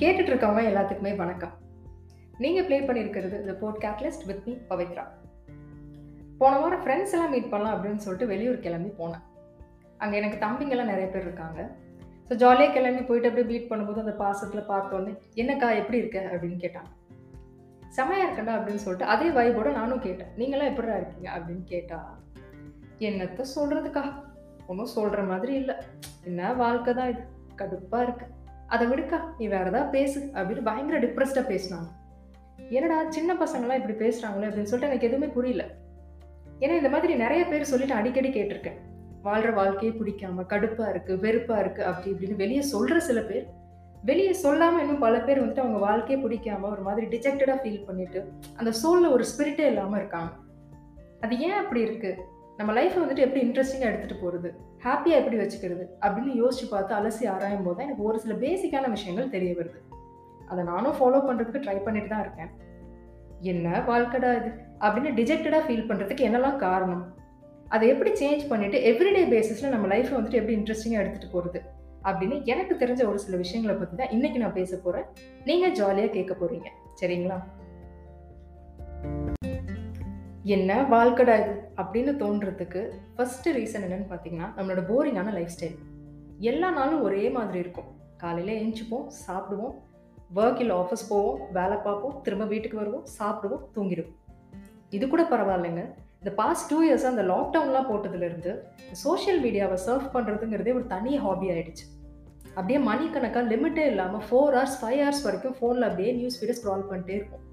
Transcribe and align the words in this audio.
கேட்டுட்டு 0.00 0.30
இருக்கவங்க 0.30 0.60
எல்லாத்துக்குமே 0.68 1.10
வணக்கம். 1.16 1.52
நீங்கள் 2.42 2.64
ப்ளே 2.66 2.76
பண்ணியிருக்கிறது 2.80 3.40
இந்த 3.40 3.54
pod 3.60 3.80
catalyst 3.82 4.24
with 4.28 4.46
me 4.46 4.52
Pavithra. 4.70 5.04
போன 6.38 6.58
வாரம் 6.58 6.82
ஃப்ரெண்ட்ஸ் 6.84 7.12
எல்லாம் 7.16 7.32
மீட் 7.34 7.50
பண்ணலாம் 7.50 7.74
அப்படின்னு 7.74 8.02
சொல்லிட்டு 8.04 8.28
வெளியூர் 8.30 8.62
கிளம்பி 8.66 8.90
போனேன். 9.00 9.24
அங்கே 9.98 10.16
எனக்கு 10.20 10.38
தம்பிங்கெல்லாம் 10.46 10.90
நிறைய 10.92 11.08
பேர் 11.08 11.22
இருக்காங்க. 11.22 11.58
ஸோ 12.28 12.38
ஜாலியாக 12.44 12.74
கிளம்பி 12.76 13.02
போயிட்டு 13.02 13.30
அப்படியே 13.30 13.48
மீட் 13.52 13.68
பண்ணும்போது 13.70 14.02
அந்த 14.04 14.14
பாசத்தில் 14.22 14.68
பார்த்தோன்னே 14.72 15.12
என்னக்கா 15.42 15.68
எப்படி 15.82 15.98
இருக்க? 15.98 16.18
அப்படின்னு 16.32 16.58
கேட்டாங்க. 16.64 16.90
செமையாக 17.98 18.26
இருக்கண்டா 18.28 18.56
அப்படின்னு 18.58 18.84
சொல்லிட்டு 18.86 19.12
அதே 19.16 19.28
வைபோட 19.40 19.72
நானும் 19.72 20.04
கேட்டேன். 20.08 20.32
நீங்களாம் 20.40 20.72
எப்படிடா 20.72 20.96
இருக்கீங்க? 20.96 21.30
அப்படின்னு 21.36 21.64
கேட்டா 21.74 22.00
என்னத்த 22.98 23.50
சொல்கிறதுக்கா 23.56 24.04
ஒன்றும் 24.66 24.94
சொல்கிற 24.96 25.22
மாதிரி 25.22 25.54
இல்லை. 25.54 25.76
என்ன 26.24 26.52
வாழ்க்கை 26.64 26.94
தான் 26.94 27.08
இது? 27.08 27.24
கடுப்பாக 27.62 28.06
இருக்குது 28.06 28.38
அதை 28.74 28.84
விடுக்கா 28.90 29.18
நீ 29.38 29.44
வேற 29.54 29.66
ஏதாவது 29.72 29.94
பேசு 29.96 30.18
அப்படின்னு 30.36 30.66
பயங்கர 30.68 30.98
டிப்ரெஸ்டாக 31.04 31.44
பேசினாங்க. 31.52 31.88
என்னடா 32.76 32.96
சின்ன 33.16 33.34
பசங்களாம் 33.42 33.78
இப்படி 33.80 33.96
பேசுகிறாங்களே 34.04 34.48
அப்படின்னு 34.48 34.70
சொல்லிட்டு 34.70 34.90
எனக்கு 34.90 35.08
எதுவுமே 35.10 35.28
புரியல. 35.36 35.64
ஏன்னா 36.64 36.74
இந்த 36.80 36.90
மாதிரி 36.94 37.12
நிறைய 37.24 37.42
பேர் 37.50 37.70
சொல்லிட்டு 37.72 37.98
அடிக்கடி 37.98 38.30
கேட்டிருக்கேன். 38.34 38.78
வாழ்கிற 39.28 39.50
வாழ்க்கையே 39.60 39.92
பிடிக்காம 40.00 40.44
கடுப்பாக 40.52 40.92
இருக்குது 40.92 41.22
வெறுப்பாக 41.24 41.62
இருக்குது 41.62 41.88
அப்படி 41.88 42.10
இப்படின்னு 42.12 42.42
வெளியே 42.42 42.62
சொல்கிற 42.72 42.98
சில 43.08 43.20
பேர் 43.30 43.46
வெளியே 44.08 44.34
சொல்லாமல் 44.42 44.82
இன்னும் 44.82 45.02
பல 45.06 45.16
பேர் 45.24 45.40
வந்துட்டு 45.42 45.64
அவங்க 45.64 45.80
வாழ்க்கையே 45.86 46.18
பிடிக்காம 46.22 46.68
ஒரு 46.74 46.82
மாதிரி 46.86 47.06
டிஜெக்டடாக 47.14 47.58
ஃபீல் 47.62 47.86
பண்ணிட்டு 47.88 48.20
அந்த 48.60 48.70
சோலில் 48.82 49.14
ஒரு 49.16 49.24
ஸ்பிரிட்டே 49.30 49.66
இல்லாமல் 49.72 50.00
இருக்காங்க. 50.00 50.30
அது 51.24 51.34
ஏன் 51.48 51.58
அப்படி 51.62 51.80
இருக்குது 51.88 52.22
நம்ம 52.60 52.72
லைஃப்பை 52.72 53.02
வந்துட்டு 53.02 53.24
எப்படி 53.26 53.40
இன்ட்ரெஸ்டிங்காக 53.46 53.90
எடுத்துகிட்டு 53.90 54.22
போகிறது 54.22 54.48
ஹாப்பியாக 54.84 55.20
எப்படி 55.20 55.36
வச்சுக்கிறது? 55.36 55.84
அப்படின்னு 56.02 56.32
யோசிச்சு 56.42 56.66
பார்த்து 56.70 56.94
அலசி 56.94 57.28
ஆராயும் 57.34 57.62
போது 57.62 57.76
தான் 57.76 57.86
எனக்கு 57.86 58.02
ஒரு 58.02 58.18
சில 58.18 58.34
பேசிக்கான 58.34 58.90
விஷயங்கள் 58.90 59.30
தெரிய 59.30 59.52
வருது. 59.54 59.78
அதை 60.48 60.64
நானும் 60.64 60.96
ஃபாலோ 60.98 61.20
பண்ணுறதுக்கு 61.28 61.62
ட்ரை 61.66 61.82
பண்ணிட்டு 61.82 62.08
தான் 62.08 62.20
இருக்கேன். 62.20 62.50
என்ன 63.42 63.84
வாழ்க்கடா 63.88 64.30
இது? 64.40 64.50
அப்படின்னு 64.80 65.10
டிஜெக்டடாக 65.10 65.62
ஃபீல் 65.66 65.88
பண்ணுறதுக்கு 65.90 66.26
என்னெல்லாம் 66.28 66.56
காரணம்? 66.56 67.04
அதை 67.68 67.88
எப்படி 67.88 68.10
சேஞ்ச் 68.10 68.48
பண்ணிவிட்டு 68.48 68.78
எவ்ரிடே 68.82 69.24
பேசிஸில் 69.34 69.68
நம்ம 69.68 69.86
லைஃப்பை 69.86 70.16
வந்துட்டு 70.18 70.40
எப்படி 70.40 70.56
இன்ட்ரெஸ்டிங்காக 70.60 71.02
எடுத்துகிட்டு 71.02 71.34
போகிறது 71.34 71.60
அப்படின்னு 72.04 72.42
எனக்கு 72.44 72.74
தெரிஞ்ச 72.76 73.08
ஒரு 73.08 73.18
சில 73.18 73.36
விஷயங்களை 73.36 73.76
பற்றி 73.76 73.96
தான் 73.96 74.08
இன்றைக்கி 74.08 74.38
நான் 74.38 74.58
பேச 74.60 74.76
போகிறேன் 74.76 75.06
நீங்கள் 75.44 75.72
ஜாலியாக 75.72 76.12
கேட்க 76.12 76.34
போகிறீங்க 76.34 76.68
சரிங்களா? 77.00 77.38
என்ன 80.54 80.70
வாழ்க்கடா 80.92 81.34
இது 81.40 81.54
அப்படின்னு 81.80 82.12
தோன்றதுக்கு 82.20 82.80
ஃபஸ்ட்டு 83.16 83.52
ரீசன் 83.56 83.84
என்னன்னு 83.86 84.06
பார்த்தீங்கன்னா 84.12 84.46
நம்மளோட 84.56 84.82
போரிங்கான 84.90 85.32
லைஃப் 85.36 85.52
ஸ்டைல் 85.54 85.76
எல்லா 86.50 86.68
நாளும் 86.70 87.02
ஒரே 87.06 87.24
மாதிரி 87.36 87.58
இருக்கும். 87.64 87.88
காலையில் 88.22 88.58
எழுந்திப்போம் 88.60 89.06
சாப்பிடுவோம். 89.26 89.74
ஒர்க் 90.38 90.60
இல்லை 90.64 90.74
ஆஃபீஸ் 90.82 91.04
போவோம் 91.08 91.40
வேலை 91.58 91.76
பார்ப்போம் 91.86 92.16
திரும்ப 92.22 92.44
வீட்டுக்கு 92.52 92.80
வருவோம் 92.80 93.04
சாப்பிடுவோம் 93.18 93.62
தூங்கிடுவோம். 93.74 94.16
இது 94.96 95.04
கூட 95.08 95.22
பரவாயில்லைங்க. 95.32 95.84
இந்த 96.22 96.32
பாஸ்ட் 96.40 96.68
டூ 96.70 96.78
இயர்ஸாக 96.86 97.12
அந்த 97.14 97.24
லாக்டவுன்லாம் 97.32 97.88
போட்டதுலேருந்து 97.90 98.52
சோஷியல் 99.04 99.40
மீடியாவை 99.44 99.78
சர்வ் 99.86 100.08
பண்ணுறதுங்கிறதே 100.16 100.74
ஒரு 100.78 100.86
தனி 100.94 101.14
ஹாபி 101.26 101.48
ஆகிடுச்சு 101.54 101.86
அப்படியே 102.54 102.80
மணிக்கணக்காக 102.88 103.46
லிமிட்டே 103.52 103.84
இல்லாமல் 103.92 104.26
ஃபோர் 104.28 104.54
ஹவர்ஸ் 104.56 104.80
ஃபைவ் 104.80 105.00
ஹவர்ஸ் 105.02 105.24
வரைக்கும் 105.28 105.56
ஃபோனில் 105.60 105.88
அப்படியே 105.88 106.12
நியூஸ் 106.12 106.40
வீடியோ 106.40 106.58
ஸ்க்ரால் 106.60 106.88
பண்ணிட்டே 106.90 107.16
இருக்கும் 107.20 107.44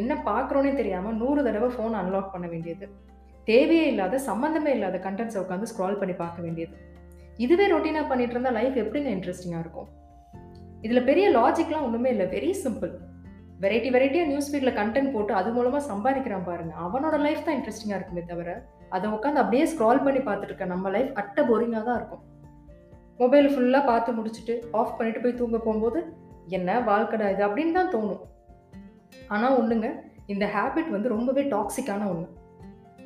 என்ன 0.00 0.12
பார்க்குறோன்னே 0.28 0.72
தெரியாமல் 0.74 1.14
நூறு 1.14 1.40
தடவை 1.44 1.68
ஃபோன் 1.74 1.96
அன்லாக் 2.00 2.32
பண்ண 2.32 2.46
வேண்டியது. 2.46 2.86
தேவையே 3.44 3.86
இல்லாத 3.86 4.20
சம்மந்தமே 4.26 4.70
இல்லாத 4.76 4.98
கண்டென்ட்ஸை 5.06 5.38
உட்காந்து 5.44 5.70
ஸ்க்ரால் 5.72 5.98
பண்ணி 5.98 6.14
பார்க்க 6.14 6.42
வேண்டியது. 6.42 6.76
இதுவே 7.36 7.66
ரொட்டீனாக 7.72 8.08
பண்ணிட்டு 8.08 8.34
இருந்தால் 8.34 8.56
லைஃப் 8.58 8.76
எப்படிங்க 8.82 9.10
இன்ட்ரெஸ்டிங்காக 9.16 9.62
இருக்கும்? 9.64 9.88
இதில் 10.80 11.04
பெரிய 11.04 11.26
லாஜிக்லாம் 11.30 11.86
ஒன்றுமே 11.86 12.10
இல்லை. 12.10 12.26
வெரி 12.26 12.50
சிம்பிள் 12.64 12.92
வெரைட்டி 13.64 13.90
வெரைட்டியாக 13.96 14.30
நியூஸ் 14.30 14.48
ஃபீடில் 14.50 14.76
கண்டென்ட் 14.78 15.12
போட்டு 15.12 15.32
அது 15.40 15.50
மூலமாக 15.52 15.82
சம்பாதிக்கிறான் 15.92 16.46
பாருங்க. 16.48 16.72
அவனோட 16.86 17.16
லைஃப் 17.26 17.44
தான் 17.44 17.56
இன்ட்ரெஸ்டிங்காக 17.58 17.98
இருக்குமே 17.98 18.22
தவிர 18.32 18.50
அதை 18.88 19.06
உட்காந்து 19.10 19.42
அப்படியே 19.42 19.64
ஸ்க்ரால் 19.72 20.04
பண்ணி 20.06 20.20
பார்த்துட்டு 20.20 20.52
இருக்க 20.52 20.64
நம்ம 20.64 20.90
லைஃப் 20.90 21.12
அட்ட 21.20 21.42
போரிங்காக 21.50 21.84
தான் 21.88 21.98
இருக்கும். 22.00 22.22
மொபைல் 23.18 23.48
ஃபுல்லாக 23.52 23.88
பார்த்து 23.90 24.16
முடிச்சுட்டு 24.18 24.54
ஆஃப் 24.80 24.96
பண்ணிட்டு 24.98 25.20
போய் 25.20 25.38
தூங்க 25.40 25.58
போகும்போது 25.58 26.00
என்ன 26.48 26.78
வாழ்க்கடா 26.80 27.26
இது? 27.34 27.42
அப்படின்னு 27.48 27.72
தான் 27.72 27.92
தோணும். 27.94 28.22
ஆனால் 29.34 29.56
ஒன்றுங்க 29.60 29.88
இந்த 30.32 30.44
ஹேபிட் 30.54 30.90
வந்து 30.94 31.08
ரொம்பவே 31.16 31.42
டாக்ஸிக்கான 31.54 32.06
ஒன்று 32.12 32.28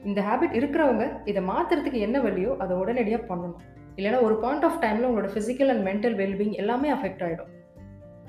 இந்த 0.08 0.20
ஹேபிட் 0.28 0.56
இருக்கிறவங்க 0.58 1.04
இதை 1.30 1.40
மாற்றுறதுக்கு 1.50 2.00
என்ன 2.06 2.16
வழியோ 2.26 2.50
அதை 2.62 2.72
உடனடியாக 2.82 3.22
பண்ணணும். 3.30 3.60
இல்லைன்னா 3.98 4.18
ஒரு 4.26 4.34
பாயிண்ட் 4.42 4.66
ஆஃப் 4.68 4.80
டைமில் 4.82 5.06
உங்களோட 5.08 5.28
ஃபிசிக்கல் 5.34 5.70
அண்ட் 5.72 5.84
மென்டல் 5.88 6.16
வெல்பீங் 6.20 6.54
எல்லாமே 6.62 6.88
அஃபெக்ட் 6.96 7.22
ஆகிடும் 7.26 7.52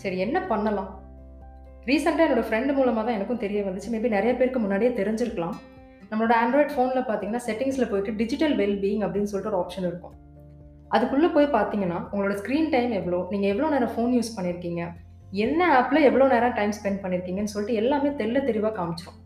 சரி 0.03 0.17
என்ன 0.25 0.37
பண்ணலாம்? 0.51 0.89
ரீசெண்டாக 1.89 2.25
என்னோடய 2.27 2.47
ஃப்ரெண்டு 2.47 2.71
மூலமாக 2.77 3.03
தான் 3.07 3.17
எனக்கும் 3.17 3.41
தெரிய 3.43 3.59
வந்துச்சு. 3.65 3.89
மேபி 3.93 4.09
நிறைய 4.15 4.31
பேருக்கு 4.39 4.59
முன்னாடியே 4.63 4.91
தெரிஞ்சிருக்கலாம். 4.99 5.57
நம்மளோட 6.11 6.33
ஆண்ட்ராய்ட் 6.43 6.73
ஃபோனில் 6.75 7.07
பார்த்தீங்கன்னா 7.09 7.43
செட்டிங்ஸில் 7.47 7.89
போயிட்டு 7.91 8.13
டிஜிட்டல் 8.21 8.55
வெல்பீயிங் 8.61 9.03
அப்படின்னு 9.05 9.29
சொல்லிட்டு 9.31 9.51
ஒரு 9.53 9.59
ஆப்ஷன் 9.63 9.87
இருக்கும். 9.89 10.15
அதுக்குள்ளே 10.95 11.29
போய் 11.35 11.47
பார்த்தீங்கன்னா 11.57 11.99
உங்களோட 12.11 12.35
ஸ்க்ரீன் 12.41 12.69
டைம் 12.75 12.91
எவ்வளோ? 12.99 13.19
நீங்கள் 13.33 13.51
எவ்வளோ 13.53 13.69
நேரம் 13.75 13.93
ஃபோன் 13.95 14.13
யூஸ் 14.17 14.35
பண்ணியிருக்கீங்க 14.35 14.83
என்ன 15.31 15.81
ஆப்பில் 15.81 16.03
எவ்வளோ 16.03 16.27
நேரம் 16.27 16.53
டைம் 16.53 16.71
ஸ்பெண்ட் 16.71 17.01
பண்ணியிருக்கீங்கன்னு 17.01 17.53
சொல்லிட்டு 17.53 17.83
எல்லாமே 17.83 18.09
தெல்ல 18.09 18.45
தெளிவாக 18.45 18.83
காமிச்சிடும் 18.83 19.25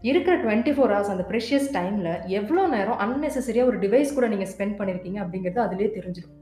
இருக்கிற 0.00 0.36
டுவெண்ட்டி 0.36 0.70
ஃபோர் 0.70 0.92
ஹவர்ஸ் 0.92 1.10
அந்த 1.10 1.24
ப்ரெஷியஸ் 1.28 1.68
டைமில் 1.72 2.20
எவ்வளோ 2.26 2.66
நேரம் 2.66 2.98
அன்னெசரியாக 2.98 3.66
ஒரு 3.66 3.78
டிவைஸ் 3.78 4.14
கூட 4.14 4.28
நீங்கள் 4.28 4.46
ஸ்பெண்ட் 4.46 4.78
பண்ணியிருக்கீங்க 4.78 5.18
அப்படிங்கிறது 5.22 5.58
அதிலே 5.58 5.90
தெரிஞ்சிடும் 5.94 6.38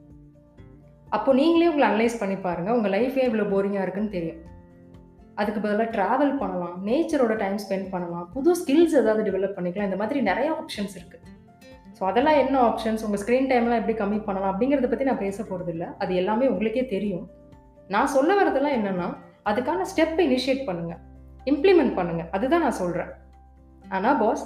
அப்போ 1.08 1.32
நீங்களே 1.32 1.68
உங்களை 1.68 1.88
அனலைஸ் 1.88 2.18
பண்ணி 2.18 2.36
பாருங்கள் 2.36 2.74
உங்கள் 2.74 2.90
லைஃபே 2.90 3.24
இவ்வளோ 3.26 3.44
போரிங்காக 3.50 3.82
இருக்குன்னு 3.82 4.10
தெரியும். 4.10 4.46
அதுக்கு 5.34 5.60
பதிலாக 5.60 5.90
ட்ராவல் 5.90 6.38
பண்ணலாம் 6.38 6.84
நேச்சரோட 6.84 7.36
டைம் 7.36 7.56
ஸ்பெண்ட் 7.56 7.90
பண்ணலாம் 7.90 8.30
புது 8.32 8.54
ஸ்கில்ஸ் 8.54 8.94
ஏதாவது 8.94 9.30
டெவலப் 9.30 9.56
பண்ணிக்கலாம் 9.56 9.84
இந்த 9.84 9.96
மாதிரி 9.96 10.20
நிறைய 10.20 10.52
ஆப்ஷன்ஸ் 10.52 10.94
இருக்குது 10.96 11.26
ஸோ 11.98 12.04
அதெல்லாம் 12.04 12.36
என்ன 12.36 12.60
ஆப்ஷன்ஸ் 12.60 13.04
உங்கள் 13.04 13.20
ஸ்க்ரீன் 13.26 13.48
டைம்லாம் 13.48 13.76
எப்படி 13.76 13.98
கம்மி 13.98 14.24
பண்ணலாம் 14.24 14.58
அப்படிங்கிறத 14.58 14.88
பற்றி 14.88 15.04
நான் 15.04 15.18
பேச 15.18 15.44
போகிறது 15.44 15.72
இல்லை 15.72 15.86
அது 15.98 16.14
எல்லாமே 16.14 16.46
உங்களுக்கே 16.46 16.86
தெரியும். 16.86 17.28
நான் 17.90 18.06
சொல்ல 18.06 18.30
வரதெல்லாம் 18.34 18.76
என்னென்னா 18.78 19.08
அதுக்கான 19.44 19.84
ஸ்டெப்பை 19.92 20.24
இனிஷியேட் 20.28 20.66
பண்ணுங்கள் 20.66 21.00
இம்ப்ளிமெண்ட் 21.46 21.94
பண்ணுங்கள் 21.96 22.28
அதுதான் 22.30 22.60
நான் 22.60 22.80
சொல்கிறேன் 22.80 23.10
ஆனால் 23.88 24.18
பாஸ் 24.18 24.42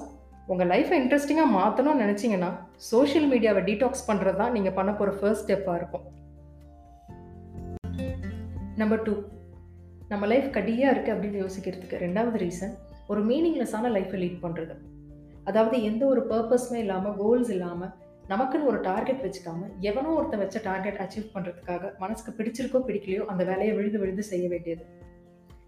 உங்கள் 0.47 0.66
லைஃப்பை 0.66 0.97
இன்ட்ரெஸ்டிங்காக 1.00 1.54
மாற்றணும்னு 1.54 2.03
நினச்சிங்கன்னா 2.04 2.50
சோஷியல் 2.91 3.28
மீடியாவை 3.31 3.62
டீடாக்ஸ் 3.65 4.06
பண்ணுறது 4.06 4.37
தான் 4.37 4.53
நீங்கள் 4.53 4.72
பண்ண 4.72 4.93
போகிற 4.93 5.16
ஃபர்ஸ்ட் 5.16 5.44
ஸ்டெப்பாக 5.44 5.77
இருக்கும். 5.77 6.04
நம்பர் 8.77 9.03
டூ 9.03 9.15
நம்ம 10.09 10.27
லைஃப் 10.27 10.49
கடியாக 10.53 10.93
இருக்குது 10.94 11.15
அப்படின்னு 11.15 11.43
யோசிக்கிறதுக்கு 11.44 12.03
ரெண்டாவது 12.06 12.38
ரீசன் 12.38 12.75
ஒரு 13.06 13.21
மீனிங்லெஸ்ஸான 13.25 13.91
லைஃப்பை 13.91 14.19
லீட் 14.21 14.43
பண்ணுறது 14.43 14.75
அதாவது 15.44 15.83
எந்த 15.83 16.06
ஒரு 16.06 16.21
பர்பஸுமே 16.31 16.75
இல்லாமல் 16.75 17.16
கோல்ஸ் 17.16 17.50
இல்லாமல் 17.50 17.93
நமக்குன்னு 18.29 18.69
ஒரு 18.71 18.81
டார்கெட் 18.81 19.25
வச்சுக்காம 19.25 19.67
எவனோ 19.81 20.09
ஒருத்தன் 20.09 20.43
வச்ச 20.43 20.61
டார்கெட் 20.65 21.01
அச்சீவ் 21.05 21.33
பண்ணுறதுக்காக 21.35 21.91
மனசுக்கு 21.99 22.33
பிடிச்சிருக்கோ 22.39 22.81
பிடிக்கலையோ 22.89 23.25
அந்த 23.33 23.45
வேலையை 23.45 23.75
விழுது 23.75 23.99
விழுது 23.99 24.23
செய்ய 24.23 24.49
வேண்டியது. 24.49 24.85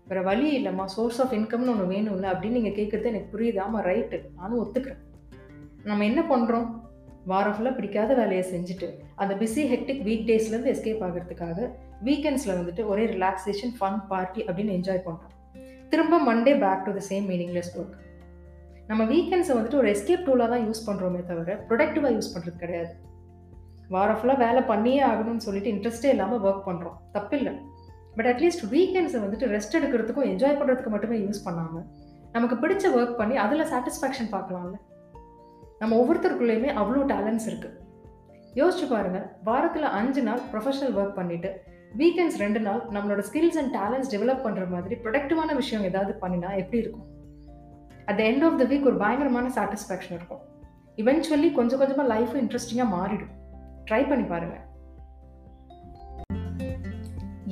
வேறு 0.06 0.22
வழி 0.22 0.48
இல்லைம்மா. 0.58 0.84
சோர்ஸ் 0.84 1.20
ஆஃப் 1.20 1.32
இன்கம்னு 1.32 1.72
ஒன்று 1.74 1.86
வேணும்ல 1.94 2.26
அப்படின்னு 2.32 2.58
நீங்கள் 2.58 2.78
கேட்குறது 2.78 3.04
எனக்கு 3.04 3.32
புரியுதாமா 3.34 3.80
ரைட்டு 3.90 4.18
நானும் 4.34 4.60
ஒத்துக்கிறேன். 4.62 5.02
நம்ம 5.84 6.04
என்ன 6.04 6.20
பண்ணுறோம் 6.32 6.66
வாரம் 7.24 7.54
ஃபுல்லாக 7.54 7.74
பிடிக்காத 7.74 8.14
வேலையை 8.14 8.44
செஞ்சுட்டு 8.52 8.88
அந்த 9.14 9.32
பிஸி 9.34 9.62
ஹெக்டிக் 9.72 10.02
வீக் 10.08 10.26
டேஸ்லேருந்து 10.28 10.72
எஸ்கேப் 10.74 11.04
ஆகிறதுக்காக 11.06 11.68
வீக்கெண்ட்ஸில் 12.04 12.58
வந்துட்டு 12.58 12.82
ஒரே 12.86 13.06
ரிலாக்ஸேஷன் 13.06 13.74
ஃபன் 13.78 14.00
பார்ட்டி 14.08 14.42
அப்படின்னு 14.42 14.76
என்ஜாய் 14.78 15.06
பண்ணுறோம் 15.06 15.32
திரும்ப 15.88 16.20
Monday 16.28 16.54
back 16.64 16.84
to 16.86 16.92
the 16.98 17.02
same 17.10 17.26
meaningless 17.32 17.72
work 17.78 17.96
நம்ம 18.88 19.02
வீக்கெண்ட்ஸை 19.12 19.54
வந்துட்டு 19.56 19.78
ஒரு 19.80 19.88
எஸ்கேப் 19.94 20.26
டூலாக 20.26 20.48
தான் 20.52 20.64
யூஸ் 20.66 20.86
பண்ணுறோமே 20.88 21.20
தவிர 21.30 21.54
ப்ரொடக்டிவாக 21.68 22.12
யூஸ் 22.16 22.32
பண்ணுறது 22.34 22.58
கிடையாது. 22.62 22.92
வாரம் 23.94 24.18
ஃபுல்லாக 24.18 24.42
வேலை 24.44 24.60
பண்ணியே 24.70 25.00
ஆகணும்னு 25.10 25.44
சொல்லிட்டு 25.46 25.72
இன்ட்ரெஸ்டே 25.74 26.10
இல்லாமல் 26.14 26.42
ஒர்க் 26.46 26.66
பண்ணுறோம் 26.68 26.96
தப்பில்லை. 27.16 27.54
பட் 28.16 28.28
அட்லீஸ்ட் 28.32 28.64
வீக்கெண்ட்ஸை 28.74 29.20
வந்துட்டு 29.24 29.48
ரெஸ்ட் 29.54 29.76
எடுக்கிறதுக்கும் 29.78 30.28
என்ஜாய் 30.32 30.58
பண்ணுறதுக்கு 30.60 30.92
மட்டுமே 30.94 31.16
யூஸ் 31.24 31.42
பண்ணாமல் 31.46 31.86
நமக்கு 32.36 32.56
பிடிச்ச 32.62 32.84
ஒர்க் 32.98 33.18
பண்ணி 33.20 33.34
அதில் 33.44 33.68
சாட்டிஸ்ஃபேக்ஷன் 33.72 34.30
பார்க்கலாம்ல. 34.34 34.76
நம்ம 35.80 35.92
ஒவ்வொருத்தருக்குள்ளேயுமே 36.02 36.70
அவ்வளோ 36.80 37.02
டேலண்ட்ஸ் 37.12 37.48
இருக்குது 37.50 37.74
யோசிச்சு 38.60 38.86
பாருங்கள் 38.92 39.26
வாரத்தில் 39.48 39.88
அஞ்சு 39.98 40.22
நாள் 40.28 40.42
ப்ரொஃபஷனல் 40.52 40.94
ஒர்க் 41.00 41.18
பண்ணிவிட்டு 41.18 41.50
வீக்கெண்ட்ஸ் 42.00 42.38
ரெண்டு 42.44 42.60
நாள் 42.66 42.80
நம்மளோட 42.94 43.22
ஸ்கில்ஸ் 43.28 43.58
அண்ட் 43.62 43.74
டேலண்ட்ஸ் 43.78 44.12
டெவலப் 44.14 44.44
பண்ணுற 44.46 44.64
மாதிரி 44.74 44.94
ப்ரொடக்டிவான 45.04 45.54
விஷயம் 45.60 45.84
ஏதாவது 45.90 46.14
பண்ணினா 46.22 46.50
எப்படி 46.62 46.82
இருக்கும்? 46.84 47.06
At 48.06 48.16
the 48.16 48.22
end 48.22 48.44
of 48.44 48.58
the 48.58 48.64
week 48.64 48.84
ஒரு 48.84 48.96
பயங்கரமான 48.96 49.48
சாட்டிஸ்ஃபேக்ஷன் 49.48 50.16
இருக்கும். 50.18 50.42
இவென்ச்சுவலி 50.96 51.52
கொஞ்சம் 51.52 51.78
கொஞ்சமாக 51.78 52.08
லைஃப் 52.14 52.34
இன்ட்ரெஸ்டிங்காக 52.34 52.88
மாறிடும். 52.96 53.32
ட்ரை 53.90 54.08
பண்ணி 54.08 54.24
பாருங்கள் 54.24 54.64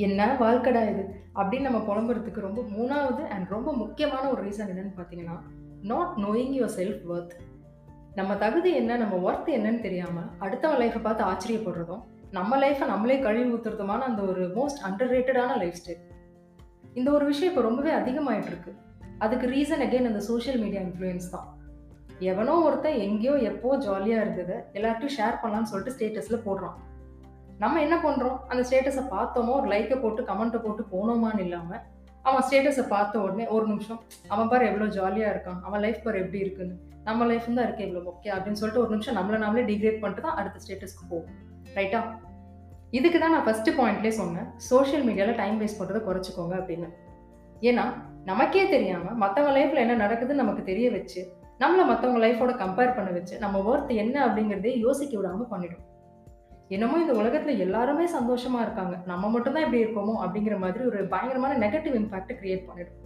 என்ன 0.06 0.36
வாழ்க்கடா 0.40 0.82
இது? 0.90 1.02
அப்படின்னு 1.34 1.60
நம்ம 1.60 1.80
புலம்புறதுக்கு 1.88 2.40
ரொம்ப 2.40 2.60
மூணாவது 2.76 3.22
அண்ட் 3.28 3.48
ரொம்ப 3.48 3.72
முக்கியமான 3.72 4.30
ஒரு 4.30 4.42
ரீசன் 4.42 4.70
என்னன்னு 4.72 4.94
பார்த்தீங்கன்னா 4.96 5.36
not 5.82 6.14
knowing 6.16 6.54
your 6.56 6.74
self 6.76 7.02
worth 7.08 7.34
நம்ம 8.14 8.34
தகுதி 8.34 8.74
என்ன 8.74 8.96
நம்ம 8.96 9.14
ஒர்த் 9.16 9.48
என்னன்னு 9.48 9.80
தெரியாமல் 9.80 10.28
அடுத்தவன் 10.40 10.80
லைஃப்பை 10.82 11.02
பார்த்து 11.02 11.24
ஆச்சரியப்படுறதும் 11.24 12.02
நம்ம 12.30 12.58
லைஃப்பை 12.58 12.86
நம்மளே 12.86 13.18
கழுவி 13.18 13.52
ஊத்துறதுமான 13.52 13.98
அந்த 13.98 14.22
ஒரு 14.22 14.44
மோஸ்ட் 14.56 14.82
அண்டர் 14.84 15.12
ரேட்டடான 15.14 15.56
லைஃப் 15.56 15.78
ஸ்டைல் 15.84 16.02
இந்த 16.94 17.10
ஒரு 17.10 17.24
விஷயம் 17.24 17.52
இப்போ 17.52 17.62
ரொம்பவே 17.62 17.92
அதிகமாயிட்டு 17.92 18.46
இருக்கு 18.46 18.72
அதுக்கு 19.24 19.46
ரீசன் 19.54 19.84
அகைன் 19.86 20.10
அந்த 20.10 20.22
சோஷியல் 20.30 20.60
மீடியா 20.64 20.80
இன்ஃப்ளூயன்ஸ் 20.86 21.28
தான். 21.34 21.48
எவனோ 22.30 22.54
ஒருத்தன் 22.66 22.98
எங்கேயோ 23.06 23.34
எப்போ 23.50 23.76
ஜாலியாக 23.86 24.24
இருந்ததை 24.24 24.56
எல்லார்ட்டையும் 24.78 25.16
ஷேர் 25.18 25.40
பண்ணலாம்னு 25.42 25.70
சொல்லிட்டு 25.72 25.94
ஸ்டேட்டஸில் 25.96 26.44
போடுறான். 26.46 26.76
நம்ம 27.62 27.80
என்ன 27.86 27.96
பண்ணுறோம் 28.06 28.38
அந்த 28.50 28.62
ஸ்டேட்டஸை 28.68 29.04
பார்த்தோமோ? 29.16 29.52
ஒரு 29.60 29.68
லைக்கை 29.72 29.96
போட்டு 30.04 30.22
கமெண்ட்டை 30.30 30.60
போட்டு 30.64 30.84
போனோமான்னு 30.94 31.44
இல்லாமல் 31.46 31.82
அவன் 32.28 32.44
ஸ்டேட்டஸை 32.46 32.84
பார்த்த 32.94 33.22
உடனே 33.24 33.44
ஒரு 33.54 33.64
நிமிஷம் 33.70 34.00
அவன் 34.34 34.50
பாரு 34.52 34.64
எவ்வளோ 34.70 34.86
ஜாலியாக 34.96 35.32
இருக்கான் 35.34 35.60
அவன் 35.66 35.82
லைஃப் 35.84 36.04
பாரு 36.04 36.22
எப்படி 36.24 36.40
இருக்குன்னு 36.44 36.76
நம்ம 37.08 37.26
லைஃப் 37.30 37.48
தான் 37.56 37.66
இருக்கு 37.66 37.86
இவ்வளோ 37.86 38.02
ஓகே 38.12 38.30
அப்படின்னு 38.34 38.60
சொல்லிட்டு 38.60 38.82
ஒரு 38.84 38.92
நிமிஷம் 38.94 39.16
நம்மளை 39.18 39.38
நாமளே 39.44 39.64
டிகிரேட் 39.70 40.00
பண்ணிட்டு 40.02 40.24
தான் 40.26 40.38
அடுத்த 40.40 40.62
ஸ்டேட்டஸ்க்கு 40.64 41.10
போகும். 41.10 41.34
ரைட்டா 41.78 42.00
இதுக்கு 42.98 43.18
தான் 43.18 43.34
நான் 43.34 43.46
ஃபஸ்ட்டு 43.46 43.76
பாயிண்ட்லேயே 43.78 44.14
சொன்னேன். 44.20 44.48
சோஷியல் 44.70 45.04
மீடியாவில் 45.08 45.38
டைம் 45.42 45.56
வேஸ்ட் 45.62 45.80
பண்ணுறதை 45.80 46.02
குறைச்சிக்கோங்க 46.08 46.54
அப்படின்னு. 46.60 46.88
ஏன்னா 47.70 47.84
நமக்கே 48.28 48.62
தெரியாமல் 48.74 49.16
மற்றவங்க 49.22 49.54
லைஃப்பில் 49.56 49.82
என்ன 49.84 49.94
நடக்குதுன்னு 50.04 50.42
நமக்கு 50.42 50.62
தெரிய 50.68 50.86
வச்சு 50.94 51.20
நம்மளை 51.62 51.82
மற்றவங்க 51.88 52.20
லைஃபோட 52.24 52.52
கம்பேர் 52.62 52.94
பண்ண 52.96 53.10
வச்சு 53.16 53.34
நம்ம 53.42 53.58
ஒர்த் 53.70 53.92
என்ன 54.02 54.16
அப்படிங்கிறதே 54.26 54.72
யோசிக்க 54.84 55.12
விடாமல் 55.18 55.50
பண்ணிடும். 55.52 55.84
என்னமோ 56.74 56.96
இந்த 57.02 57.14
உலகத்தில் 57.20 57.62
எல்லாருமே 57.64 58.04
சந்தோஷமா 58.16 58.60
இருக்காங்க. 58.66 58.94
நம்ம 59.10 59.30
மட்டும்தான் 59.34 59.64
இப்படி 59.66 59.82
இருக்கோமோ 59.84 60.14
அப்படிங்கிற 60.24 60.56
மாதிரி 60.64 60.82
ஒரு 60.90 61.00
பயங்கரமான 61.14 61.58
நெகட்டிவ் 61.64 61.96
இம்பாக்ட் 62.00 62.32
கிரியேட் 62.40 62.66
பண்ணிடும். 62.68 62.98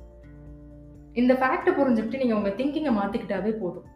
இந்த 1.20 1.32
ஃபேக்ட் 1.40 1.70
புரிஞ்சுக்கிட்டு 1.78 2.22
நீங்கள் 2.22 2.38
உங்கள் 2.40 2.56
திங்கிங்கை 2.58 2.92
மாற்றிக்கிட்டாவே 3.00 3.52
போதும். 3.62 3.86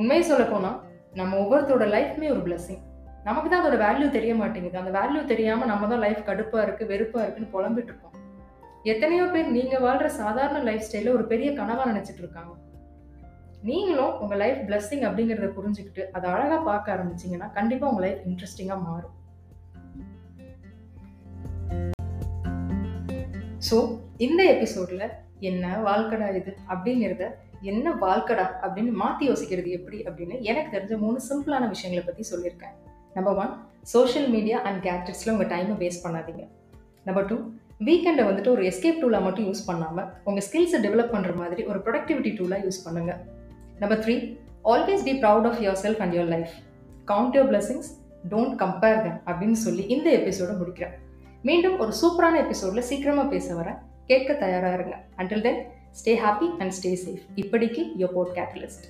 உண்மையை 0.00 0.24
சொல்லப்போனால் 0.30 0.78
நம்ம 1.20 1.32
ஒவ்வொருத்தரோட 1.42 1.86
லைஃப்மே 1.96 2.28
ஒரு 2.34 2.42
பிளஸ்ஸிங் 2.46 2.82
நமக்கு 3.26 3.48
தான் 3.48 3.62
அதோட 3.62 3.76
வேல்யூ 3.86 4.06
தெரிய 4.18 4.32
மாட்டேங்குது. 4.42 4.78
அந்த 4.82 4.92
வேல்யூ 4.98 5.20
தெரியாமல் 5.32 5.70
நம்ம 5.72 5.88
தான் 5.92 6.04
லைஃப் 6.06 6.22
கடுப்பாக 6.28 6.64
இருக்குது 6.66 6.90
வெறுப்பாக 6.92 7.24
இருக்குன்னு 7.24 7.54
புலம்பிட்டு 7.56 7.92
இருக்கோம். 7.92 8.11
எத்தனையோ 8.90 9.24
பேர் 9.32 9.50
நீங்க 9.56 9.76
வாழ்கிற 9.82 10.08
சாதாரண 10.20 10.60
லைஃப் 10.68 10.84
ஸ்டைலில் 10.86 11.16
ஒரு 11.16 11.24
பெரிய 11.32 11.48
கனவாக 11.58 11.90
நினச்சிட்டு 11.90 12.22
இருக்காங்க. 12.22 12.52
நீங்களும் 13.68 14.14
உங்க 14.22 14.34
லைஃப் 14.40 14.60
பிளஸ்ஸிங் 14.68 15.04
அப்படிங்கிறத 15.08 15.48
புரிஞ்சுக்கிட்டு 15.58 16.04
அதை 16.16 16.26
அழகா 16.30 16.58
பார்க்க 16.68 16.94
ஆரம்பிச்சீங்கன்னா 16.94 17.48
கண்டிப்பாக 17.58 17.92
உங்க 17.92 18.02
லைஃப் 18.06 18.24
இன்ட்ரெஸ்டிங்காக 18.30 18.80
மாறும். 18.88 19.14
ஸோ 23.68 23.78
இந்த 24.26 24.40
எபிசோட்ல 24.54 25.06
என்ன 25.50 25.74
வாழ்க்கடா 25.88 26.28
இது 26.40 26.54
அப்படிங்கிறத 26.74 27.24
என்ன 27.72 27.94
வாழ்க்கடா 28.04 28.46
அப்படின்னு 28.64 28.92
மாற்றி 29.02 29.24
யோசிக்கிறது 29.30 29.70
எப்படி 29.78 30.00
அப்படின்னு 30.08 30.36
எனக்கு 30.50 30.74
தெரிஞ்ச 30.76 30.96
மூணு 31.04 31.20
சிம்பிளான 31.30 31.68
விஷயங்களை 31.74 32.04
பற்றி 32.08 32.24
சொல்லியிருக்கேன். 32.32 32.76
Number 33.16 33.38
one 33.44 33.54
social 33.94 34.28
media 34.36 34.58
and 34.68 34.80
கேட்ஜெட்ஸில் 34.88 35.34
உங்கள் 35.36 35.52
டைமை 35.54 35.76
வேஸ்ட் 35.84 36.04
பண்ணாதீங்க. 36.06 36.44
நம்பர் 37.08 37.28
டூ 37.30 37.36
வீக்கெண்டை 37.86 38.24
வந்துட்டு 38.28 38.50
ஒரு 38.54 38.62
எஸ்கேப் 38.70 39.00
டூலாக 39.02 39.22
மட்டும் 39.22 39.46
யூஸ் 39.50 39.66
பண்ணாமல் 39.66 40.08
உங்கள் 40.24 40.44
ஸ்கில்ஸை 40.48 40.78
டெவலப் 40.86 41.12
பண்ணுற 41.14 41.32
மாதிரி 41.34 41.62
ஒரு 41.64 41.78
ப்ரொடக்டிவிட்டி 41.78 42.30
டூலாக 42.38 42.60
யூஸ் 42.66 42.82
பண்ணுங்கள் 42.86 43.20
number 43.78 44.02
three 44.04 44.16
always 44.72 45.04
be 45.08 45.14
proud 45.22 45.48
of 45.50 45.60
yourself 45.84 46.02
and 46.04 46.14
your 46.14 46.30
life 46.34 46.52
count 47.10 47.36
your 47.36 47.50
blessings 47.52 47.90
don't 48.32 48.56
compare 48.62 49.00
them 49.06 49.20
அப்படின்னு 49.30 49.58
சொல்லி 49.66 49.84
இந்த 49.94 50.08
எபிசோடை 50.18 50.54
முடிக்கிறேன். 50.60 50.96
மீண்டும் 51.48 51.78
ஒரு 51.84 51.92
சூப்பரான 52.00 52.34
எபிசோடில் 52.44 52.88
சீக்கிரமாக 52.90 53.28
பேச 53.28 53.54
வரேன். 53.60 53.78
கேட்க 54.06 54.32
தயாராக 54.44 54.76
இருங்க. 54.78 54.96
Until 55.20 55.44
then 55.46 55.60
stay 56.00 56.12
happy 56.24 56.48
and 56.58 56.74
stay 56.78 56.92
safe 57.04 57.24
இப்படிக்கு 57.42 57.84
யோர் 58.02 58.14
போட் 58.16 58.34
கேட்டலிஸ்ட் 58.38 58.86